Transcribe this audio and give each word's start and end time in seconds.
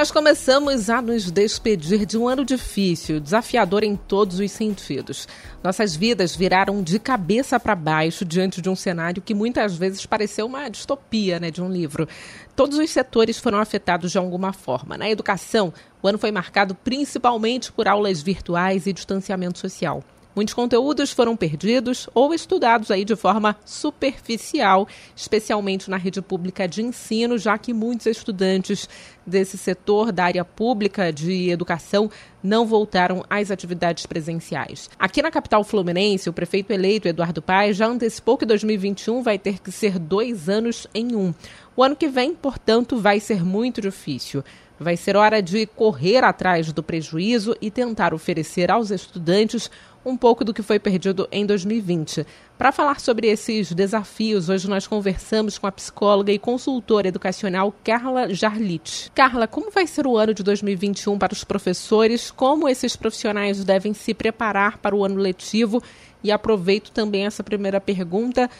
Nós 0.00 0.10
começamos 0.10 0.88
a 0.88 1.02
nos 1.02 1.30
despedir 1.30 2.06
de 2.06 2.16
um 2.16 2.26
ano 2.26 2.42
difícil, 2.42 3.20
desafiador 3.20 3.84
em 3.84 3.96
todos 3.96 4.38
os 4.40 4.50
sentidos. 4.50 5.28
Nossas 5.62 5.94
vidas 5.94 6.34
viraram 6.34 6.82
de 6.82 6.98
cabeça 6.98 7.60
para 7.60 7.74
baixo 7.76 8.24
diante 8.24 8.62
de 8.62 8.70
um 8.70 8.74
cenário 8.74 9.20
que 9.20 9.34
muitas 9.34 9.76
vezes 9.76 10.06
pareceu 10.06 10.46
uma 10.46 10.70
distopia 10.70 11.38
né, 11.38 11.50
de 11.50 11.60
um 11.60 11.70
livro. 11.70 12.08
Todos 12.56 12.78
os 12.78 12.88
setores 12.88 13.38
foram 13.38 13.58
afetados 13.58 14.10
de 14.10 14.16
alguma 14.16 14.54
forma. 14.54 14.96
Na 14.96 15.10
educação, 15.10 15.70
o 16.02 16.08
ano 16.08 16.16
foi 16.16 16.32
marcado 16.32 16.74
principalmente 16.74 17.70
por 17.70 17.86
aulas 17.86 18.22
virtuais 18.22 18.86
e 18.86 18.94
distanciamento 18.94 19.58
social. 19.58 20.02
Muitos 20.40 20.54
conteúdos 20.54 21.12
foram 21.12 21.36
perdidos 21.36 22.08
ou 22.14 22.32
estudados 22.32 22.90
aí 22.90 23.04
de 23.04 23.14
forma 23.14 23.54
superficial, 23.62 24.88
especialmente 25.14 25.90
na 25.90 25.98
rede 25.98 26.22
pública 26.22 26.66
de 26.66 26.80
ensino, 26.80 27.36
já 27.36 27.58
que 27.58 27.74
muitos 27.74 28.06
estudantes 28.06 28.88
desse 29.26 29.58
setor 29.58 30.10
da 30.10 30.24
área 30.24 30.42
pública 30.42 31.12
de 31.12 31.50
educação 31.50 32.10
não 32.42 32.64
voltaram 32.64 33.22
às 33.28 33.50
atividades 33.50 34.06
presenciais. 34.06 34.88
Aqui 34.98 35.20
na 35.20 35.30
capital 35.30 35.62
fluminense, 35.62 36.30
o 36.30 36.32
prefeito 36.32 36.72
eleito 36.72 37.06
Eduardo 37.06 37.42
Paes 37.42 37.76
já 37.76 37.86
antecipou 37.86 38.38
que 38.38 38.46
2021 38.46 39.22
vai 39.22 39.38
ter 39.38 39.60
que 39.60 39.70
ser 39.70 39.98
dois 39.98 40.48
anos 40.48 40.86
em 40.94 41.14
um. 41.14 41.34
O 41.76 41.84
ano 41.84 41.94
que 41.94 42.08
vem, 42.08 42.34
portanto, 42.34 42.96
vai 42.96 43.20
ser 43.20 43.44
muito 43.44 43.78
difícil. 43.82 44.42
Vai 44.82 44.96
ser 44.96 45.14
hora 45.14 45.42
de 45.42 45.66
correr 45.66 46.24
atrás 46.24 46.72
do 46.72 46.82
prejuízo 46.82 47.54
e 47.60 47.70
tentar 47.70 48.14
oferecer 48.14 48.70
aos 48.70 48.90
estudantes 48.90 49.70
um 50.04 50.16
pouco 50.16 50.44
do 50.44 50.54
que 50.54 50.62
foi 50.62 50.78
perdido 50.78 51.28
em 51.30 51.44
2020. 51.44 52.26
Para 52.56 52.72
falar 52.72 53.00
sobre 53.00 53.28
esses 53.28 53.72
desafios, 53.72 54.48
hoje 54.48 54.68
nós 54.68 54.86
conversamos 54.86 55.58
com 55.58 55.66
a 55.66 55.72
psicóloga 55.72 56.32
e 56.32 56.38
consultora 56.38 57.08
educacional 57.08 57.74
Carla 57.84 58.32
Jarlit. 58.34 59.10
Carla, 59.14 59.46
como 59.46 59.70
vai 59.70 59.86
ser 59.86 60.06
o 60.06 60.16
ano 60.16 60.34
de 60.34 60.42
2021 60.42 61.18
para 61.18 61.32
os 61.32 61.44
professores? 61.44 62.30
Como 62.30 62.68
esses 62.68 62.96
profissionais 62.96 63.64
devem 63.64 63.94
se 63.94 64.14
preparar 64.14 64.78
para 64.78 64.94
o 64.94 65.04
ano 65.04 65.16
letivo? 65.16 65.82
E 66.22 66.30
aproveito 66.30 66.90
também 66.90 67.24
essa 67.24 67.42
primeira 67.42 67.80
pergunta 67.80 68.50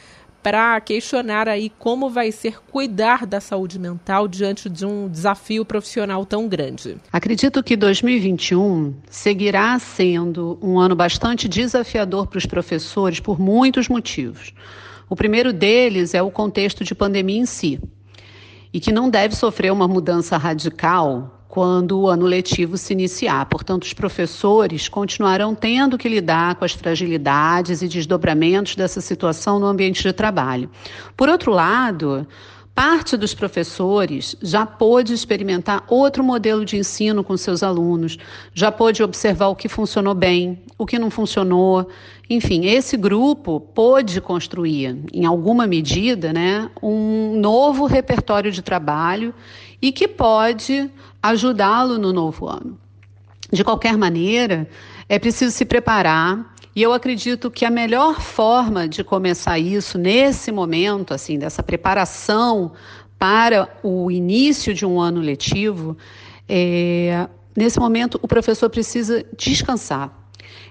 para 0.43 0.81
questionar 0.81 1.49
aí 1.49 1.71
como 1.79 2.09
vai 2.09 2.33
ser 2.33 2.59
cuidar 2.71 3.27
da 3.27 3.41
saúde 3.41 3.79
mental 3.79 4.27
diante 4.27 4.69
de 4.69 4.87
um 4.87 5.09
desafio 5.09 5.65
profissional 5.65 6.25
tão 6.25 6.49
grande. 6.49 6.97
Acredito 7.13 7.63
que 7.63 7.77
2021 7.77 8.95
seguirá 9.09 9.79
sendo 9.79 10.59
um 10.63 10.79
ano 10.79 10.97
bastante 10.97 11.49
desafiador 11.49 12.27
para 12.27 12.39
os 12.39 12.47
professores 12.47 13.21
por 13.21 13.39
muitos 13.39 13.89
motivos. 13.89 14.53
O 15.09 15.17
primeiro 15.17 15.53
deles 15.53 16.15
é 16.15 16.23
o 16.23 16.31
contexto 16.31 16.85
de 16.85 16.95
pandemia 16.95 17.41
em 17.41 17.47
si, 17.47 17.81
e 18.73 18.79
que 18.79 18.93
não 18.93 19.11
deve 19.11 19.35
sofrer 19.35 19.73
uma 19.73 19.89
mudança 19.89 20.37
radical 20.37 21.40
quando 21.51 21.99
o 21.99 22.09
ano 22.09 22.27
letivo 22.27 22.79
se 22.79 22.93
iniciar. 22.93 23.45
Portanto, 23.47 23.83
os 23.83 23.93
professores 23.93 24.89
continuarão 24.89 25.53
tendo 25.53 25.99
que 25.99 26.09
lidar 26.09 26.55
com 26.55 26.65
as 26.65 26.73
fragilidades 26.73 27.83
e 27.83 27.89
desdobramentos 27.89 28.77
dessa 28.77 29.01
situação 29.01 29.59
no 29.59 29.67
ambiente 29.67 30.01
de 30.01 30.13
trabalho. 30.13 30.71
Por 31.17 31.29
outro 31.29 31.51
lado, 31.51 32.27
Parte 32.73 33.15
dos 33.15 33.35
professores 33.35 34.37
já 34.41 34.65
pôde 34.65 35.13
experimentar 35.13 35.85
outro 35.87 36.25
modelo 36.25 36.65
de 36.65 36.79
ensino 36.79 37.23
com 37.23 37.37
seus 37.37 37.63
alunos, 37.63 38.17
já 38.55 38.73
pôde 38.73 39.03
observar 39.03 39.49
o 39.49 39.57
que 39.57 39.69
funcionou 39.69 40.15
bem, 40.15 40.63
o 40.79 40.87
que 40.87 40.99
não 40.99 41.11
funcionou. 41.11 41.89
Enfim, 42.31 42.65
esse 42.65 42.97
grupo 42.97 43.61
pôde 43.61 44.19
construir, 44.21 44.97
em 45.13 45.27
alguma 45.27 45.67
medida, 45.67 46.33
né, 46.33 46.71
um 46.83 47.39
novo 47.39 47.85
repertório 47.85 48.51
de 48.51 48.63
trabalho 48.63 49.35
e 49.81 49.93
que 49.93 50.07
pode 50.07 50.91
ajudá-lo 51.23 51.99
no 51.99 52.13
novo 52.13 52.47
ano. 52.49 52.79
De 53.53 53.65
qualquer 53.65 53.97
maneira, 53.97 54.69
é 55.09 55.19
preciso 55.19 55.55
se 55.55 55.65
preparar 55.65 56.55
e 56.75 56.83
eu 56.83 56.93
acredito 56.93 57.51
que 57.51 57.65
a 57.65 57.71
melhor 57.71 58.21
forma 58.21 58.89
de 58.89 59.03
começar 59.03 59.59
isso 59.59 59.99
nesse 59.99 60.53
momento, 60.53 61.13
assim, 61.13 61.39
dessa 61.39 61.63
preparação 61.63 62.73
para 63.19 63.69
o 63.83 64.11
início 64.11 64.73
de 64.73 64.87
um 64.87 65.01
ano 65.01 65.21
letivo, 65.21 65.97
é, 66.49 67.29
nesse 67.57 67.79
momento 67.79 68.19
o 68.23 68.29
professor 68.29 68.71
precisa 68.71 69.25
descansar. 69.37 70.20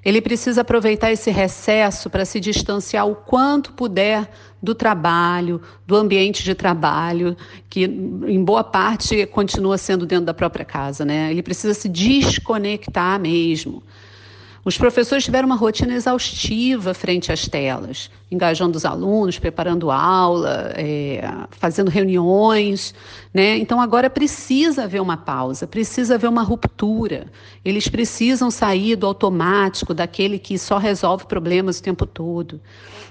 Ele 0.03 0.22
precisa 0.22 0.62
aproveitar 0.62 1.12
esse 1.12 1.29
recesso 1.29 2.09
para 2.09 2.25
se 2.25 2.40
distanciar 2.40 3.07
o 3.07 3.16
quanto 3.16 3.73
puder 3.73 4.29
do 4.62 4.75
trabalho, 4.75 5.62
do 5.85 5.95
ambiente 5.95 6.44
de 6.44 6.53
trabalho, 6.53 7.35
que 7.69 7.84
em 7.84 8.44
boa 8.44 8.63
parte 8.63 9.25
continua 9.28 9.78
sendo 9.78 10.06
dentro 10.06 10.25
da 10.25 10.34
própria 10.34 10.66
casa, 10.66 11.06
né? 11.06 11.31
Ele 11.31 11.44
precisa 11.44 11.73
se 11.73 11.88
desconectar 11.88 13.19
mesmo. 13.19 13.84
Os 14.69 14.78
professores 14.78 15.24
tiveram 15.24 15.47
uma 15.47 15.56
rotina 15.56 15.96
exaustiva 15.96 16.94
frente 16.94 17.31
às 17.31 17.47
telas, 17.47 18.07
engajando 18.30 18.78
os 18.78 18.85
alunos, 18.85 19.40
preparando 19.40 19.90
aula, 19.90 20.72
é, 20.75 21.28
fazendo 21.50 21.90
reuniões. 21.90 22.94
Né? 23.34 23.57
Então, 23.57 23.81
agora 23.81 24.12
precisa 24.12 24.84
haver 24.84 25.02
uma 25.02 25.18
pausa, 25.18 25.66
precisa 25.66 26.13
haver 26.13 26.30
uma 26.30 26.44
ruptura. 26.44 27.31
Eles 27.66 27.88
precisam 27.88 28.52
sair 28.52 28.96
do 28.96 29.07
automático, 29.07 29.91
daquele 29.91 30.38
que 30.38 30.56
só 30.59 30.78
resolve 30.78 31.25
problemas 31.25 31.80
o 31.80 31.84
tempo 31.84 32.06
todo. 32.06 32.62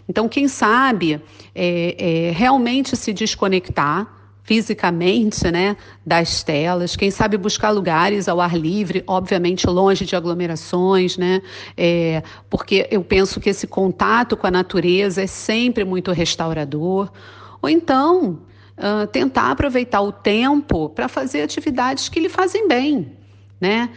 Então, 0.09 0.29
quem 0.29 0.47
sabe 0.47 1.21
é, 1.53 1.97
é, 1.99 2.31
realmente 2.31 2.97
se 2.97 3.13
desconectar 3.13 4.18
fisicamente 4.49 5.51
né, 5.51 5.77
das 6.07 6.43
telas, 6.43 6.97
quem 6.97 7.11
sabe 7.11 7.37
buscar 7.37 7.69
lugares 7.69 8.29
ao 8.29 8.41
ar 8.41 8.57
livre, 8.57 9.05
obviamente 9.07 9.67
longe 9.67 10.07
de 10.07 10.17
aglomerações, 10.17 11.19
né, 11.19 11.43
é, 11.77 12.23
porque 12.49 12.89
eu 12.91 13.05
penso 13.05 13.41
que 13.41 13.51
esse 13.51 13.67
contato 13.67 14.39
com 14.39 14.47
a 14.47 14.51
natureza 14.51 15.21
é 15.21 15.27
sempre 15.27 15.85
muito 15.85 16.13
restaurador. 16.13 17.13
Ou 17.61 17.69
então, 17.69 18.39
uh, 18.79 19.07
tentar 19.09 19.51
aproveitar 19.51 20.01
o 20.01 20.11
tempo 20.11 20.89
para 20.89 21.09
fazer 21.09 21.43
atividades 21.43 22.09
que 22.09 22.19
lhe 22.19 22.31
fazem 22.31 22.67
bem. 22.67 23.13
Né? 23.61 23.91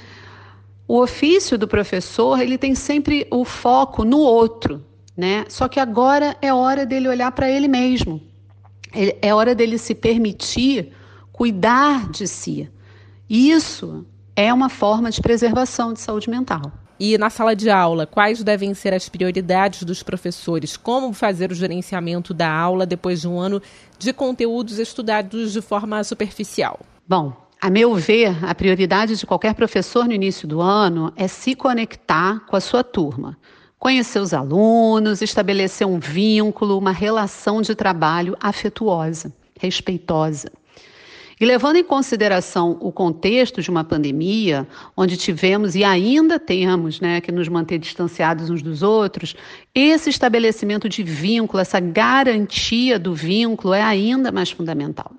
O 0.85 0.99
ofício 0.99 1.57
do 1.57 1.65
professor 1.65 2.41
ele 2.41 2.57
tem 2.57 2.75
sempre 2.75 3.25
o 3.31 3.45
foco 3.45 4.03
no 4.03 4.19
outro, 4.19 4.83
né? 5.15 5.45
Só 5.47 5.69
que 5.69 5.79
agora 5.79 6.35
é 6.41 6.53
hora 6.53 6.85
dele 6.85 7.07
olhar 7.07 7.31
para 7.31 7.49
ele 7.49 7.69
mesmo 7.69 8.30
é 8.93 9.33
hora 9.33 9.55
dele 9.55 9.77
se 9.77 9.95
permitir 9.95 10.91
cuidar 11.31 12.09
de 12.09 12.27
si. 12.27 12.69
Isso 13.29 14.05
é 14.35 14.53
uma 14.53 14.69
forma 14.69 15.09
de 15.09 15.21
preservação 15.21 15.93
de 15.93 15.99
saúde 15.99 16.29
mental. 16.29 16.71
E 16.99 17.17
na 17.17 17.31
sala 17.31 17.55
de 17.55 17.69
aula, 17.69 18.05
quais 18.05 18.43
devem 18.43 18.75
ser 18.75 18.93
as 18.93 19.09
prioridades 19.09 19.81
dos 19.81 20.03
professores? 20.03 20.77
Como 20.77 21.13
fazer 21.13 21.51
o 21.51 21.55
gerenciamento 21.55 22.31
da 22.31 22.51
aula 22.53 22.85
depois 22.85 23.21
de 23.21 23.27
um 23.27 23.39
ano 23.39 23.59
de 23.97 24.13
conteúdos 24.13 24.77
estudados 24.77 25.51
de 25.51 25.61
forma 25.61 26.03
superficial? 26.03 26.79
Bom, 27.07 27.33
a 27.59 27.71
meu 27.71 27.95
ver, 27.95 28.45
a 28.45 28.53
prioridade 28.53 29.15
de 29.15 29.25
qualquer 29.25 29.55
professor 29.55 30.05
no 30.05 30.13
início 30.13 30.47
do 30.47 30.61
ano 30.61 31.11
é 31.15 31.27
se 31.27 31.55
conectar 31.55 32.45
com 32.45 32.55
a 32.55 32.61
sua 32.61 32.83
turma 32.83 33.35
conhecer 33.81 34.19
os 34.19 34.31
alunos, 34.31 35.23
estabelecer 35.23 35.87
um 35.87 35.97
vínculo, 35.97 36.77
uma 36.77 36.91
relação 36.91 37.63
de 37.63 37.73
trabalho 37.73 38.37
afetuosa, 38.39 39.33
respeitosa. 39.59 40.51
E 41.39 41.43
levando 41.43 41.77
em 41.77 41.83
consideração 41.83 42.77
o 42.79 42.91
contexto 42.91 43.59
de 43.59 43.71
uma 43.71 43.83
pandemia, 43.83 44.67
onde 44.95 45.17
tivemos 45.17 45.73
e 45.73 45.83
ainda 45.83 46.37
temos 46.37 47.01
né, 47.01 47.19
que 47.21 47.31
nos 47.31 47.47
manter 47.47 47.79
distanciados 47.79 48.51
uns 48.51 48.61
dos 48.61 48.83
outros, 48.83 49.35
esse 49.73 50.11
estabelecimento 50.11 50.87
de 50.87 51.01
vínculo, 51.01 51.59
essa 51.59 51.79
garantia 51.79 52.99
do 52.99 53.15
vínculo 53.15 53.73
é 53.73 53.81
ainda 53.81 54.31
mais 54.31 54.51
fundamental. 54.51 55.11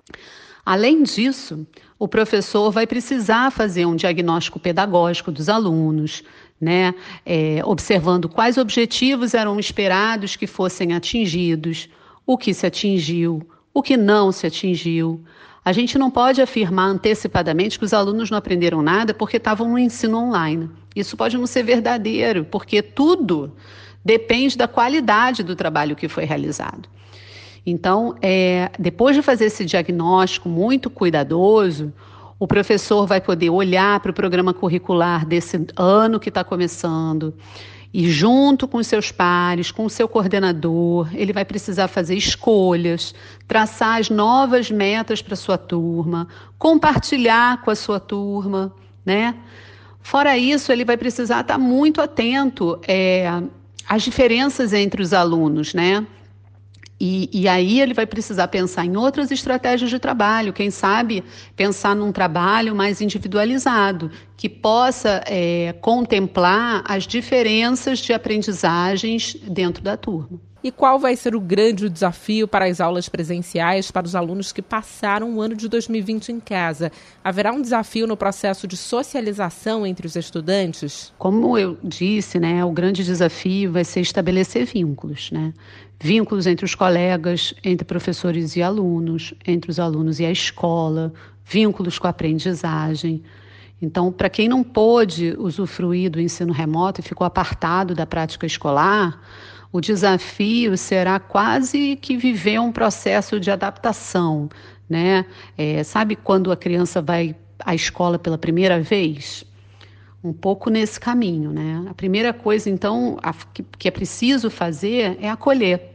Além 0.64 1.02
disso, 1.02 1.66
o 1.98 2.06
professor 2.06 2.70
vai 2.70 2.86
precisar 2.86 3.50
fazer 3.50 3.86
um 3.86 3.96
diagnóstico 3.96 4.60
pedagógico 4.60 5.32
dos 5.32 5.48
alunos, 5.48 6.22
né? 6.62 6.94
É, 7.26 7.60
observando 7.64 8.28
quais 8.28 8.56
objetivos 8.56 9.34
eram 9.34 9.58
esperados 9.58 10.36
que 10.36 10.46
fossem 10.46 10.94
atingidos, 10.94 11.88
o 12.24 12.38
que 12.38 12.54
se 12.54 12.64
atingiu, 12.64 13.42
o 13.74 13.82
que 13.82 13.96
não 13.96 14.30
se 14.30 14.46
atingiu. 14.46 15.20
A 15.64 15.72
gente 15.72 15.98
não 15.98 16.08
pode 16.08 16.40
afirmar 16.40 16.86
antecipadamente 16.86 17.80
que 17.80 17.84
os 17.84 17.92
alunos 17.92 18.30
não 18.30 18.38
aprenderam 18.38 18.80
nada 18.80 19.12
porque 19.12 19.38
estavam 19.38 19.68
no 19.68 19.78
ensino 19.78 20.18
online. 20.18 20.70
Isso 20.94 21.16
pode 21.16 21.36
não 21.36 21.48
ser 21.48 21.64
verdadeiro, 21.64 22.44
porque 22.44 22.80
tudo 22.80 23.52
depende 24.04 24.56
da 24.56 24.68
qualidade 24.68 25.42
do 25.42 25.56
trabalho 25.56 25.96
que 25.96 26.08
foi 26.08 26.24
realizado. 26.24 26.88
Então, 27.66 28.16
é, 28.22 28.70
depois 28.78 29.16
de 29.16 29.22
fazer 29.22 29.46
esse 29.46 29.64
diagnóstico 29.64 30.48
muito 30.48 30.88
cuidadoso, 30.88 31.92
o 32.42 32.46
professor 32.48 33.06
vai 33.06 33.20
poder 33.20 33.50
olhar 33.50 34.00
para 34.00 34.10
o 34.10 34.12
programa 34.12 34.52
curricular 34.52 35.24
desse 35.24 35.64
ano 35.76 36.18
que 36.18 36.28
está 36.28 36.42
começando 36.42 37.32
e, 37.94 38.10
junto 38.10 38.66
com 38.66 38.82
seus 38.82 39.12
pares, 39.12 39.70
com 39.70 39.84
o 39.84 39.88
seu 39.88 40.08
coordenador, 40.08 41.08
ele 41.14 41.32
vai 41.32 41.44
precisar 41.44 41.86
fazer 41.86 42.16
escolhas, 42.16 43.14
traçar 43.46 44.00
as 44.00 44.10
novas 44.10 44.72
metas 44.72 45.22
para 45.22 45.36
sua 45.36 45.56
turma, 45.56 46.26
compartilhar 46.58 47.62
com 47.62 47.70
a 47.70 47.76
sua 47.76 48.00
turma, 48.00 48.74
né? 49.06 49.36
Fora 50.00 50.36
isso, 50.36 50.72
ele 50.72 50.84
vai 50.84 50.96
precisar 50.96 51.42
estar 51.42 51.58
muito 51.58 52.00
atento 52.00 52.76
é, 52.88 53.40
às 53.88 54.02
diferenças 54.02 54.72
entre 54.72 55.00
os 55.00 55.12
alunos, 55.12 55.74
né? 55.74 56.04
E, 57.04 57.28
e, 57.32 57.48
aí 57.48 57.80
ele 57.80 57.94
vai 57.94 58.06
precisar 58.06 58.46
pensar 58.46 58.86
em 58.86 58.96
outras 58.96 59.32
estratégias 59.32 59.90
de 59.90 59.98
trabalho, 59.98 60.52
quem 60.52 60.70
sabe 60.70 61.24
pensar 61.56 61.96
num 61.96 62.12
trabalho 62.12 62.76
mais 62.76 63.00
individualizado, 63.00 64.08
que 64.36 64.48
possa 64.48 65.20
é, 65.26 65.74
contemplar 65.80 66.84
as 66.86 67.04
diferenças 67.04 67.98
de 67.98 68.12
aprendizagens 68.12 69.34
dentro 69.34 69.82
da 69.82 69.96
turma. 69.96 70.40
E 70.64 70.70
qual 70.70 70.96
vai 70.96 71.16
ser 71.16 71.34
o 71.34 71.40
grande 71.40 71.88
desafio 71.88 72.46
para 72.46 72.66
as 72.66 72.80
aulas 72.80 73.08
presenciais 73.08 73.90
para 73.90 74.06
os 74.06 74.14
alunos 74.14 74.52
que 74.52 74.62
passaram 74.62 75.34
o 75.34 75.40
ano 75.40 75.56
de 75.56 75.68
2020 75.68 76.30
em 76.30 76.38
casa? 76.38 76.92
Haverá 77.24 77.52
um 77.52 77.60
desafio 77.60 78.06
no 78.06 78.16
processo 78.16 78.68
de 78.68 78.76
socialização 78.76 79.84
entre 79.84 80.06
os 80.06 80.14
estudantes? 80.14 81.12
Como 81.18 81.58
eu 81.58 81.76
disse, 81.82 82.38
né, 82.38 82.64
o 82.64 82.70
grande 82.70 83.02
desafio 83.02 83.72
vai 83.72 83.82
ser 83.82 84.02
estabelecer 84.02 84.64
vínculos, 84.64 85.32
né? 85.32 85.52
Vínculos 86.00 86.46
entre 86.46 86.64
os 86.64 86.76
colegas, 86.76 87.52
entre 87.64 87.84
professores 87.84 88.54
e 88.54 88.62
alunos, 88.62 89.34
entre 89.44 89.68
os 89.68 89.80
alunos 89.80 90.20
e 90.20 90.24
a 90.24 90.30
escola, 90.30 91.12
vínculos 91.44 91.98
com 91.98 92.06
a 92.06 92.10
aprendizagem. 92.10 93.22
Então, 93.80 94.12
para 94.12 94.30
quem 94.30 94.48
não 94.48 94.62
pôde 94.62 95.34
usufruir 95.36 96.08
do 96.08 96.20
ensino 96.20 96.52
remoto 96.52 97.00
e 97.00 97.04
ficou 97.04 97.26
apartado 97.26 97.96
da 97.96 98.06
prática 98.06 98.46
escolar, 98.46 99.20
o 99.72 99.80
desafio 99.80 100.76
será 100.76 101.18
quase 101.18 101.96
que 101.96 102.16
viver 102.16 102.60
um 102.60 102.70
processo 102.70 103.40
de 103.40 103.50
adaptação, 103.50 104.50
né? 104.88 105.24
É, 105.56 105.82
sabe 105.82 106.14
quando 106.14 106.52
a 106.52 106.56
criança 106.56 107.00
vai 107.00 107.34
à 107.58 107.74
escola 107.74 108.18
pela 108.18 108.36
primeira 108.36 108.80
vez? 108.80 109.44
Um 110.22 110.32
pouco 110.32 110.68
nesse 110.68 111.00
caminho, 111.00 111.50
né? 111.50 111.86
A 111.88 111.94
primeira 111.94 112.34
coisa, 112.34 112.68
então, 112.68 113.16
a, 113.22 113.32
que, 113.32 113.64
que 113.78 113.88
é 113.88 113.90
preciso 113.90 114.50
fazer 114.50 115.16
é 115.20 115.30
acolher. 115.30 115.91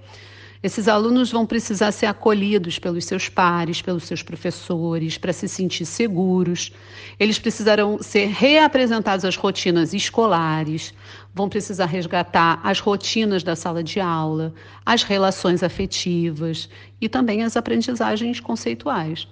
Esses 0.62 0.88
alunos 0.88 1.32
vão 1.32 1.46
precisar 1.46 1.92
ser 1.92 2.08
acolhidos 2.08 2.80
pelos 2.80 3.06
seus 3.06 3.30
pares, 3.30 3.82
pelos 3.82 4.06
seus 4.06 4.24
professores, 4.24 5.18
para 5.18 5.32
se 5.32 5.48
sentir 5.48 5.86
seguros. 5.86 6.72
Eles 7.20 7.38
precisarão 7.38 8.00
ser 8.02 8.28
reapresentados 8.28 9.24
às 9.24 9.36
rotinas 9.36 9.94
escolares, 9.94 10.94
vão 11.34 11.48
precisar 11.48 11.86
resgatar 11.86 12.60
as 12.64 12.80
rotinas 12.80 13.44
da 13.44 13.56
sala 13.56 13.84
de 13.84 14.00
aula, 14.00 14.54
as 14.84 15.04
relações 15.04 15.62
afetivas 15.62 16.68
e 17.00 17.08
também 17.08 17.44
as 17.44 17.56
aprendizagens 17.56 18.40
conceituais. 18.40 19.28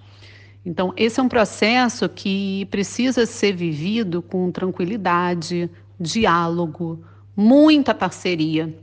Então, 0.64 0.94
esse 0.96 1.20
é 1.20 1.24
um 1.24 1.30
processo 1.30 2.08
que 2.08 2.66
precisa 2.72 3.26
ser 3.26 3.56
vivido 3.56 4.22
com 4.22 4.52
tranquilidade, 4.52 5.70
diálogo, 6.00 7.04
muita 7.36 7.94
parceria 7.94 8.74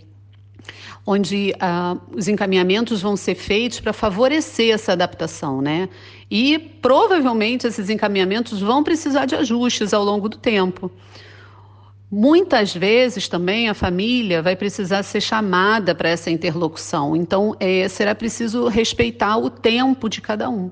onde 1.07 1.53
uh, 1.57 2.01
os 2.17 2.29
encaminhamentos 2.29 3.03
vão 3.03 3.17
ser 3.17 3.35
feitos 3.35 3.81
para 3.81 3.93
favorecer 3.93 4.73
essa 4.73 4.93
adaptação, 4.93 5.61
né? 5.61 5.89
E 6.31 6.59
provavelmente 6.59 7.67
esses 7.67 7.91
encaminhamentos 7.91 8.61
vão 8.61 8.83
precisar 8.83 9.27
de 9.27 9.35
ajustes 9.35 9.93
ao 9.93 10.05
longo 10.05 10.29
do 10.29 10.39
tempo. 10.39 10.91
Muitas 12.11 12.75
vezes 12.75 13.27
também 13.27 13.69
a 13.69 13.75
família 13.75 14.43
vai 14.43 14.55
precisar 14.55 15.03
ser 15.03 15.21
chamada 15.21 15.95
para 15.95 16.11
essa 16.11 16.31
interlocução, 16.31 17.17
então 17.17 17.57
é, 17.59 17.89
será 17.89 18.15
preciso 18.15 18.69
respeitar 18.69 19.39
o 19.39 19.49
tempo 19.49 20.09
de 20.09 20.21
cada 20.21 20.49
um 20.51 20.71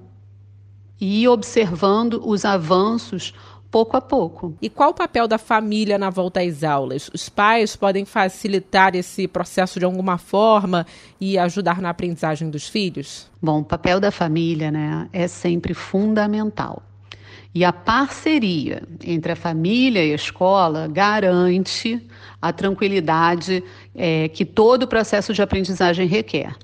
e 1.00 1.22
ir 1.22 1.28
observando 1.28 2.20
os 2.22 2.44
avanços 2.44 3.32
pouco 3.70 3.96
a 3.96 4.00
pouco. 4.00 4.54
E 4.60 4.68
qual 4.68 4.90
o 4.90 4.94
papel 4.94 5.28
da 5.28 5.38
família 5.38 5.96
na 5.96 6.10
volta 6.10 6.40
às 6.40 6.64
aulas? 6.64 7.10
Os 7.14 7.28
pais 7.28 7.76
podem 7.76 8.04
facilitar 8.04 8.96
esse 8.96 9.28
processo 9.28 9.78
de 9.78 9.84
alguma 9.84 10.18
forma 10.18 10.86
e 11.20 11.38
ajudar 11.38 11.80
na 11.80 11.90
aprendizagem 11.90 12.50
dos 12.50 12.68
filhos? 12.68 13.30
Bom, 13.40 13.60
o 13.60 13.64
papel 13.64 14.00
da 14.00 14.10
família 14.10 14.70
né, 14.70 15.08
é 15.12 15.28
sempre 15.28 15.72
fundamental. 15.72 16.82
E 17.52 17.64
a 17.64 17.72
parceria 17.72 18.82
entre 19.04 19.32
a 19.32 19.36
família 19.36 20.04
e 20.04 20.12
a 20.12 20.14
escola 20.14 20.86
garante 20.86 22.00
a 22.40 22.52
tranquilidade 22.52 23.62
é, 23.94 24.28
que 24.28 24.44
todo 24.44 24.84
o 24.84 24.88
processo 24.88 25.34
de 25.34 25.42
aprendizagem 25.42 26.06
requer. 26.06 26.56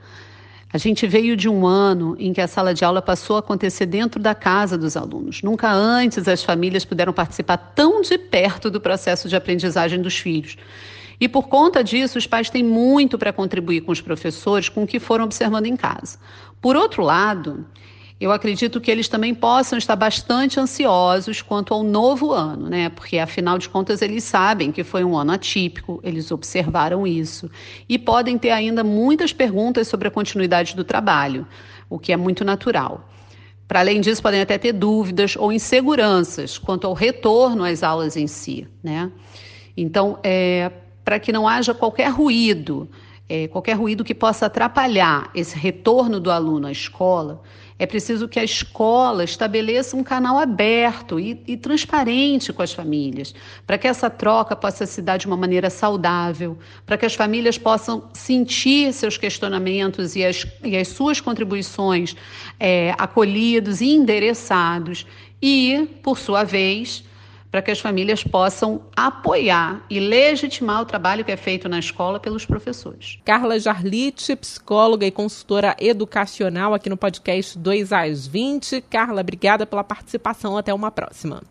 A 0.72 0.78
gente 0.78 1.06
veio 1.06 1.36
de 1.36 1.48
um 1.48 1.66
ano 1.66 2.16
em 2.18 2.32
que 2.32 2.40
a 2.40 2.48
sala 2.48 2.74
de 2.74 2.84
aula 2.84 3.00
passou 3.00 3.36
a 3.36 3.38
acontecer 3.38 3.86
dentro 3.86 4.20
da 4.20 4.34
casa 4.34 4.76
dos 4.76 4.96
alunos. 4.96 5.40
Nunca 5.42 5.72
antes 5.72 6.26
as 6.26 6.42
famílias 6.42 6.84
puderam 6.84 7.12
participar 7.12 7.56
tão 7.56 8.00
de 8.00 8.18
perto 8.18 8.70
do 8.70 8.80
processo 8.80 9.28
de 9.28 9.36
aprendizagem 9.36 10.02
dos 10.02 10.18
filhos. 10.18 10.56
E 11.20 11.28
por 11.28 11.48
conta 11.48 11.82
disso, 11.82 12.18
os 12.18 12.26
pais 12.26 12.50
têm 12.50 12.62
muito 12.62 13.16
para 13.16 13.32
contribuir 13.32 13.82
com 13.82 13.92
os 13.92 14.00
professores 14.00 14.68
com 14.68 14.82
o 14.82 14.86
que 14.86 14.98
foram 14.98 15.24
observando 15.24 15.66
em 15.66 15.76
casa. 15.76 16.18
Por 16.60 16.76
outro 16.76 17.02
lado, 17.02 17.64
eu 18.18 18.32
acredito 18.32 18.80
que 18.80 18.90
eles 18.90 19.08
também 19.08 19.34
possam 19.34 19.76
estar 19.76 19.94
bastante 19.94 20.58
ansiosos 20.58 21.42
quanto 21.42 21.74
ao 21.74 21.82
novo 21.82 22.32
ano, 22.32 22.68
né? 22.68 22.88
Porque 22.88 23.18
afinal 23.18 23.58
de 23.58 23.68
contas 23.68 24.00
eles 24.00 24.24
sabem 24.24 24.72
que 24.72 24.82
foi 24.82 25.04
um 25.04 25.16
ano 25.16 25.32
atípico, 25.32 26.00
eles 26.02 26.30
observaram 26.30 27.06
isso 27.06 27.50
e 27.86 27.98
podem 27.98 28.38
ter 28.38 28.50
ainda 28.50 28.82
muitas 28.82 29.34
perguntas 29.34 29.86
sobre 29.86 30.08
a 30.08 30.10
continuidade 30.10 30.74
do 30.74 30.82
trabalho, 30.82 31.46
o 31.91 31.98
que 31.98 32.10
é 32.10 32.17
muito 32.17 32.43
natural. 32.43 33.06
Para 33.69 33.81
além 33.81 34.00
disso, 34.00 34.22
podem 34.22 34.41
até 34.41 34.56
ter 34.56 34.72
dúvidas 34.72 35.36
ou 35.36 35.52
inseguranças 35.52 36.56
quanto 36.56 36.86
ao 36.86 36.94
retorno 36.94 37.64
às 37.64 37.82
aulas 37.82 38.17
em 38.17 38.26
si, 38.26 38.67
né? 38.82 39.10
Então, 39.76 40.19
é, 40.22 40.70
para 41.05 41.19
que 41.19 41.32
não 41.32 41.46
haja 41.46 41.74
qualquer 41.74 42.08
ruído, 42.08 42.88
é, 43.29 43.48
qualquer 43.48 43.74
ruído 43.74 44.05
que 44.05 44.14
possa 44.14 44.46
atrapalhar 44.46 45.31
esse 45.34 45.58
retorno 45.58 46.19
do 46.19 46.31
aluno 46.31 46.67
à 46.67 46.72
escola, 46.72 47.43
é 47.78 47.84
preciso 47.84 48.26
que 48.26 48.38
a 48.38 48.44
escola 48.44 49.22
estabeleça 49.22 49.96
um 49.96 50.02
canal 50.02 50.38
aberto 50.38 51.20
e, 51.20 51.42
e 51.46 51.56
transparente 51.56 52.52
com 52.52 52.62
as 52.62 52.72
famílias, 52.72 53.34
para 53.66 53.76
que 53.76 53.86
essa 53.86 54.08
troca 54.08 54.56
possa 54.56 54.86
se 54.86 55.02
dar 55.02 55.18
de 55.18 55.26
uma 55.26 55.36
maneira 55.36 55.68
saudável, 55.68 56.58
para 56.86 56.96
que 56.96 57.04
as 57.04 57.14
famílias 57.14 57.58
possam 57.58 58.08
sentir 58.14 58.92
seus 58.94 59.18
questionamentos 59.18 60.16
e 60.16 60.24
as, 60.24 60.46
e 60.64 60.76
as 60.76 60.88
suas 60.88 61.20
contribuições 61.20 62.16
é, 62.58 62.94
acolhidos 62.96 63.80
e 63.82 63.90
endereçados, 63.90 65.06
e, 65.40 65.86
por 66.02 66.18
sua 66.18 66.44
vez, 66.44 67.04
para 67.56 67.63
que 67.63 67.70
as 67.70 67.81
famílias 67.81 68.22
possam 68.22 68.82
apoiar 68.94 69.81
e 69.89 69.98
legitimar 69.98 70.82
o 70.82 70.84
trabalho 70.84 71.25
que 71.25 71.32
é 71.32 71.39
feito 71.39 71.70
na 71.70 71.79
escola 71.79 72.20
pelos 72.20 72.44
professores. 72.44 73.19
Carla 73.25 73.58
Jarlite, 73.58 74.36
psicóloga 74.36 75.06
e 75.06 75.10
consultora 75.10 75.75
educacional 75.81 76.75
aqui 76.75 76.91
no 76.91 76.98
podcast 76.98 77.58
2 77.58 77.94
às 77.94 78.27
20. 78.27 78.82
Carla, 78.82 79.22
obrigada 79.22 79.65
pela 79.65 79.82
participação. 79.82 80.58
Até 80.58 80.75
uma 80.75 80.91
próxima. 80.91 81.43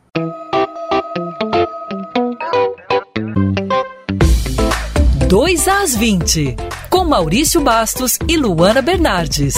Dois 5.28 5.68
às 5.68 5.96
20, 5.96 6.56
com 6.88 7.04
Maurício 7.04 7.62
Bastos 7.62 8.20
e 8.30 8.38
Luana 8.38 8.84
Bernardes. 8.84 9.56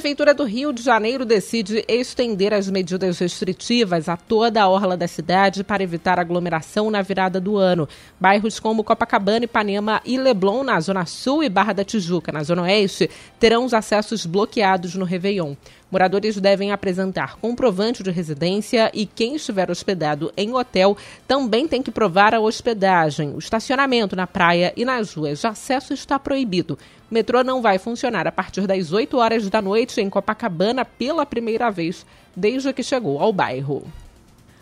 Prefeitura 0.00 0.32
do 0.32 0.44
Rio 0.44 0.72
de 0.72 0.82
Janeiro 0.82 1.26
decide 1.26 1.84
estender 1.86 2.54
as 2.54 2.70
medidas 2.70 3.18
restritivas 3.18 4.08
a 4.08 4.16
toda 4.16 4.62
a 4.62 4.66
orla 4.66 4.96
da 4.96 5.06
cidade 5.06 5.62
para 5.62 5.82
evitar 5.82 6.18
aglomeração 6.18 6.90
na 6.90 7.02
virada 7.02 7.38
do 7.38 7.58
ano. 7.58 7.86
Bairros 8.18 8.58
como 8.58 8.82
Copacabana, 8.82 9.44
Ipanema 9.44 10.00
e 10.06 10.16
Leblon, 10.16 10.64
na 10.64 10.80
Zona 10.80 11.04
Sul, 11.04 11.44
e 11.44 11.50
Barra 11.50 11.74
da 11.74 11.84
Tijuca, 11.84 12.32
na 12.32 12.42
Zona 12.42 12.62
Oeste, 12.62 13.10
terão 13.38 13.66
os 13.66 13.74
acessos 13.74 14.24
bloqueados 14.24 14.94
no 14.94 15.04
Réveillon. 15.04 15.54
Moradores 15.90 16.38
devem 16.40 16.70
apresentar 16.70 17.36
comprovante 17.36 18.02
de 18.02 18.10
residência 18.10 18.90
e 18.94 19.04
quem 19.04 19.34
estiver 19.34 19.70
hospedado 19.70 20.32
em 20.36 20.54
hotel 20.54 20.96
também 21.26 21.66
tem 21.66 21.82
que 21.82 21.90
provar 21.90 22.32
a 22.32 22.40
hospedagem. 22.40 23.34
O 23.34 23.38
estacionamento 23.38 24.14
na 24.14 24.26
praia 24.26 24.72
e 24.76 24.84
nas 24.84 25.14
ruas 25.14 25.40
de 25.40 25.46
acesso 25.48 25.92
está 25.92 26.18
proibido. 26.18 26.78
O 27.10 27.14
metrô 27.14 27.42
não 27.42 27.60
vai 27.60 27.76
funcionar 27.78 28.26
a 28.26 28.32
partir 28.32 28.66
das 28.68 28.92
8 28.92 29.16
horas 29.16 29.50
da 29.50 29.60
noite 29.60 30.00
em 30.00 30.08
Copacabana 30.08 30.84
pela 30.84 31.26
primeira 31.26 31.70
vez 31.70 32.06
desde 32.36 32.72
que 32.72 32.84
chegou 32.84 33.18
ao 33.18 33.32
bairro. 33.32 33.84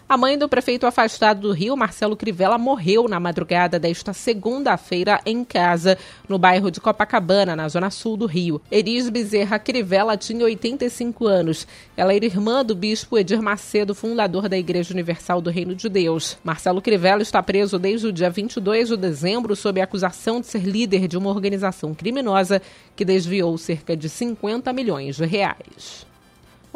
A 0.09 0.17
mãe 0.17 0.38
do 0.38 0.49
prefeito 0.49 0.87
afastado 0.87 1.43
do 1.43 1.53
Rio, 1.53 1.77
Marcelo 1.77 2.17
Crivella, 2.17 2.57
morreu 2.57 3.07
na 3.07 3.21
madrugada 3.21 3.79
desta 3.79 4.15
segunda-feira 4.15 5.21
em 5.27 5.45
casa, 5.45 5.99
no 6.27 6.38
bairro 6.38 6.71
de 6.71 6.81
Copacabana, 6.81 7.55
na 7.55 7.69
zona 7.69 7.91
sul 7.91 8.17
do 8.17 8.25
Rio. 8.25 8.59
Eris 8.71 9.11
Bezerra 9.11 9.59
Crivella 9.59 10.17
tinha 10.17 10.47
85 10.47 11.27
anos. 11.27 11.69
Ela 11.95 12.15
era 12.15 12.25
irmã 12.25 12.65
do 12.65 12.75
bispo 12.75 13.19
Edir 13.19 13.43
Macedo, 13.43 13.95
fundador 13.95 14.49
da 14.49 14.57
Igreja 14.57 14.95
Universal 14.95 15.43
do 15.43 15.50
Reino 15.50 15.75
de 15.75 15.91
Deus. 15.91 16.38
Marcelo 16.43 16.81
Crivella 16.81 17.21
está 17.21 17.43
preso 17.43 17.79
desde 17.79 18.07
o 18.07 18.12
dia 18.12 18.31
22 18.31 18.88
de 18.88 18.97
dezembro 18.97 19.55
sob 19.55 19.79
a 19.79 19.85
acusação 19.85 20.41
de 20.41 20.47
ser 20.47 20.62
líder 20.62 21.07
de 21.07 21.19
uma 21.19 21.29
organização 21.29 21.93
criminosa 21.93 22.62
que 22.97 23.05
desviou 23.05 23.59
cerca 23.59 23.95
de 23.95 24.09
50 24.09 24.73
milhões 24.73 25.17
de 25.17 25.27
reais. 25.27 26.08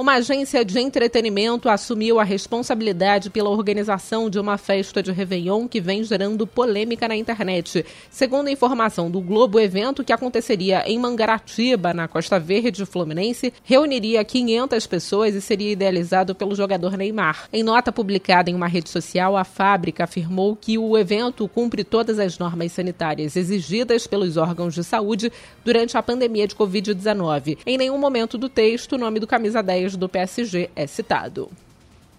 Uma 0.02 0.14
agência 0.14 0.64
de 0.64 0.80
entretenimento 0.80 1.68
assumiu 1.68 2.18
a 2.18 2.24
responsabilidade 2.24 3.30
pela 3.30 3.50
organização 3.50 4.28
de 4.28 4.36
uma 4.36 4.58
festa 4.58 5.00
de 5.00 5.12
Réveillon 5.12 5.68
que 5.68 5.80
vem 5.80 6.02
gerando 6.02 6.44
polêmica 6.44 7.06
na 7.06 7.14
internet. 7.14 7.86
Segundo 8.10 8.48
a 8.48 8.50
informação 8.50 9.08
do 9.08 9.20
Globo, 9.20 9.58
o 9.58 9.60
evento, 9.60 10.02
que 10.02 10.12
aconteceria 10.12 10.82
em 10.90 10.98
Mangaratiba, 10.98 11.94
na 11.94 12.08
Costa 12.08 12.40
Verde 12.40 12.84
Fluminense, 12.84 13.54
reuniria 13.62 14.24
500 14.24 14.88
pessoas 14.88 15.36
e 15.36 15.40
seria 15.40 15.70
idealizado 15.70 16.34
pelo 16.34 16.56
jogador 16.56 16.96
Neymar. 16.96 17.48
Em 17.52 17.62
nota 17.62 17.92
publicada 17.92 18.50
em 18.50 18.56
uma 18.56 18.66
rede 18.66 18.90
social, 18.90 19.36
a 19.36 19.44
fábrica 19.44 20.02
afirmou 20.02 20.56
que 20.56 20.76
o 20.76 20.98
evento 20.98 21.46
cumpre 21.46 21.84
todas 21.84 22.18
as 22.18 22.36
normas 22.40 22.72
sanitárias 22.72 23.36
exigidas 23.36 24.08
pelos 24.08 24.36
órgãos 24.36 24.74
de 24.74 24.82
saúde 24.82 25.30
durante 25.64 25.96
a 25.96 26.02
pandemia 26.02 26.48
de 26.48 26.56
Covid-19. 26.56 27.58
Em 27.64 27.78
nenhum 27.78 27.98
momento 27.98 28.36
do 28.36 28.48
texto, 28.48 28.94
o 28.94 28.98
nome 28.98 29.20
do 29.20 29.28
camisa 29.28 29.62
10 29.62 29.91
do 29.96 30.08
PSG 30.08 30.70
é 30.74 30.86
citado. 30.86 31.50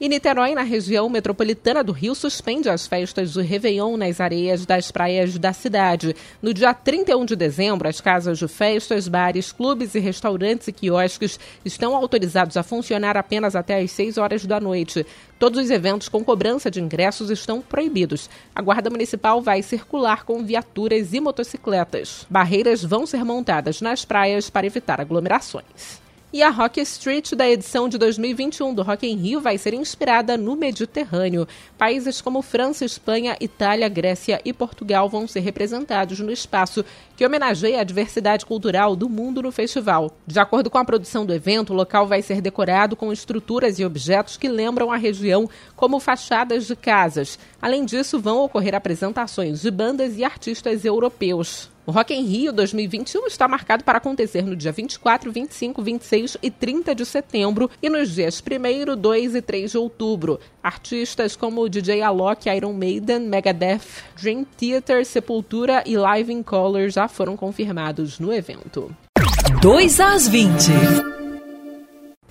E 0.03 0.09
Niterói, 0.09 0.53
na 0.53 0.63
região 0.63 1.07
metropolitana 1.07 1.81
do 1.81 1.93
Rio, 1.93 2.13
suspende 2.13 2.67
as 2.67 2.85
festas 2.85 3.31
do 3.35 3.41
Réveillon 3.41 3.95
nas 3.95 4.19
areias 4.19 4.65
das 4.65 4.91
praias 4.91 5.37
da 5.37 5.53
cidade. 5.53 6.13
No 6.41 6.53
dia 6.53 6.73
31 6.73 7.23
de 7.23 7.37
dezembro, 7.37 7.87
as 7.87 8.01
casas 8.01 8.37
de 8.37 8.45
festas, 8.49 9.07
bares, 9.07 9.53
clubes 9.53 9.95
e 9.95 9.99
restaurantes 9.99 10.67
e 10.67 10.73
quiosques 10.73 11.39
estão 11.63 11.95
autorizados 11.95 12.57
a 12.57 12.63
funcionar 12.63 13.15
apenas 13.15 13.55
até 13.55 13.79
às 13.79 13.91
6 13.91 14.17
horas 14.17 14.45
da 14.45 14.59
noite. 14.59 15.05
Todos 15.39 15.63
os 15.63 15.69
eventos 15.69 16.09
com 16.09 16.21
cobrança 16.21 16.69
de 16.69 16.81
ingressos 16.81 17.29
estão 17.29 17.61
proibidos. 17.61 18.29
A 18.53 18.61
Guarda 18.61 18.89
Municipal 18.89 19.41
vai 19.41 19.61
circular 19.61 20.25
com 20.25 20.43
viaturas 20.43 21.13
e 21.13 21.21
motocicletas. 21.21 22.27
Barreiras 22.29 22.83
vão 22.83 23.05
ser 23.05 23.23
montadas 23.23 23.79
nas 23.79 24.03
praias 24.03 24.49
para 24.49 24.67
evitar 24.67 24.99
aglomerações. 24.99 26.02
E 26.33 26.41
a 26.41 26.49
Rock 26.49 26.81
Street 26.81 27.33
da 27.35 27.47
edição 27.47 27.87
de 27.87 27.95
2021 27.95 28.73
do 28.73 28.81
Rock 28.81 29.05
in 29.05 29.17
Rio 29.17 29.39
vai 29.39 29.55
ser 29.55 29.75
inspirada 29.75 30.35
no 30.35 30.55
Mediterrâneo. 30.55 31.47
Países 31.77 32.21
como 32.21 32.41
França, 32.41 32.83
Espanha, 32.83 33.37
Itália, 33.39 33.87
Grécia 33.87 34.41
e 34.43 34.51
Portugal 34.51 35.07
vão 35.07 35.27
ser 35.27 35.41
representados 35.41 36.19
no 36.19 36.31
espaço 36.31 36.83
que 37.15 37.23
homenageia 37.23 37.81
a 37.81 37.83
diversidade 37.83 38.47
cultural 38.47 38.95
do 38.95 39.07
mundo 39.07 39.43
no 39.43 39.51
festival. 39.51 40.11
De 40.25 40.39
acordo 40.39 40.71
com 40.71 40.79
a 40.79 40.85
produção 40.85 41.23
do 41.23 41.35
evento, 41.35 41.71
o 41.71 41.75
local 41.75 42.07
vai 42.07 42.23
ser 42.23 42.41
decorado 42.41 42.95
com 42.95 43.13
estruturas 43.13 43.77
e 43.77 43.85
objetos 43.85 44.35
que 44.35 44.49
lembram 44.49 44.91
a 44.91 44.97
região, 44.97 45.47
como 45.75 45.99
fachadas 45.99 46.65
de 46.65 46.75
casas. 46.75 47.37
Além 47.61 47.85
disso, 47.85 48.19
vão 48.19 48.39
ocorrer 48.39 48.73
apresentações 48.73 49.61
de 49.61 49.69
bandas 49.69 50.17
e 50.17 50.23
artistas 50.23 50.83
europeus. 50.83 51.71
O 51.85 51.91
Rock 51.91 52.13
in 52.13 52.23
Rio 52.23 52.53
2021 52.53 53.27
está 53.27 53.45
marcado 53.45 53.83
para 53.83 53.97
acontecer 53.97 54.43
no 54.43 54.55
dia 54.55 54.71
24, 54.71 55.29
25, 55.29 55.81
26 55.81 56.37
e 56.41 56.49
30 56.49 56.95
de 56.95 57.05
setembro 57.05 57.69
e 57.81 57.89
nos 57.89 58.15
dias 58.15 58.41
1, 58.41 58.95
2 58.95 59.35
e 59.35 59.41
3 59.41 59.71
de 59.71 59.77
outubro. 59.77 60.39
Artistas 60.61 61.35
como 61.35 61.67
DJ 61.67 62.01
Alok, 62.01 62.47
Iron 62.47 62.71
Maiden, 62.71 63.27
Megadeth, 63.27 64.03
Dream 64.21 64.45
Theater, 64.57 65.05
Sepultura 65.05 65.83
e 65.85 65.97
Live 65.97 66.31
in 66.31 66.41
Color 66.41 66.89
já 66.89 67.09
foram 67.09 67.35
confirmados 67.35 68.17
no 68.17 68.31
evento. 68.31 68.95
2 69.61 69.99
às 69.99 70.27
20. 70.29 71.22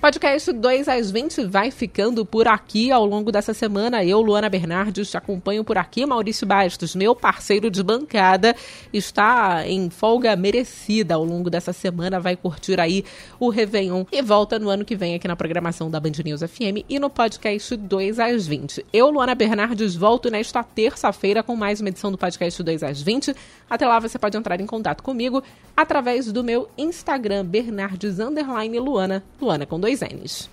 Podcast 0.02 0.52
2 0.52 0.88
às 0.88 1.12
20 1.12 1.44
vai 1.44 1.70
ficando 1.70 2.26
por 2.26 2.48
aqui 2.48 2.90
ao 2.90 3.06
longo 3.06 3.30
dessa 3.30 3.54
semana. 3.54 4.04
Eu, 4.04 4.20
Luana 4.20 4.48
Bernardes, 4.48 5.08
te 5.08 5.16
acompanho 5.16 5.62
por 5.62 5.78
aqui. 5.78 6.04
Maurício 6.04 6.44
Bastos, 6.44 6.96
meu 6.96 7.14
parceiro 7.14 7.70
de 7.70 7.84
bancada, 7.84 8.52
está 8.92 9.64
em 9.64 9.88
folga 9.90 10.34
merecida 10.34 11.14
ao 11.14 11.24
longo 11.24 11.48
dessa 11.48 11.72
semana. 11.72 12.18
Vai 12.18 12.34
curtir 12.34 12.80
aí 12.80 13.04
o 13.38 13.48
Réveillon 13.48 14.04
e 14.10 14.20
volta 14.22 14.58
no 14.58 14.70
ano 14.70 14.84
que 14.84 14.96
vem 14.96 15.14
aqui 15.14 15.28
na 15.28 15.36
programação 15.36 15.88
da 15.88 16.00
Band 16.00 16.20
News 16.24 16.40
FM 16.40 16.82
e 16.88 16.98
no 16.98 17.08
podcast 17.08 17.76
2 17.76 18.18
às 18.18 18.44
20. 18.44 18.84
Eu, 18.92 19.08
Luana 19.08 19.36
Bernardes, 19.36 19.94
volto 19.94 20.28
nesta 20.28 20.64
terça-feira 20.64 21.44
com 21.44 21.54
mais 21.54 21.80
uma 21.80 21.90
edição 21.90 22.10
do 22.10 22.18
podcast 22.18 22.60
2 22.60 22.82
às 22.82 23.00
20. 23.00 23.36
Até 23.70 23.86
lá 23.86 24.00
você 24.00 24.18
pode 24.18 24.36
entrar 24.36 24.60
em 24.60 24.66
contato 24.66 25.00
comigo 25.00 25.44
através 25.76 26.30
do 26.32 26.42
meu 26.42 26.68
Instagram, 26.76 27.44
Bernardes 27.44 28.16
Luana, 28.18 29.22
Luana 29.40 29.64
com 29.64 29.78
dois 29.78 29.91
dois 29.92 30.02
N's. 30.10 30.48